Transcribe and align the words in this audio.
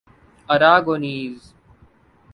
Aragonese 0.49 1.53